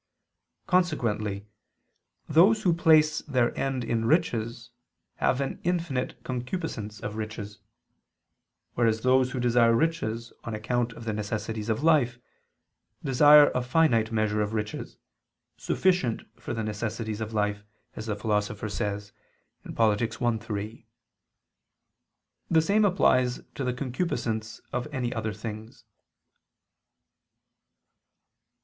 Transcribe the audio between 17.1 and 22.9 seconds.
of life, as the Philosopher says (Polit. i, 3). The same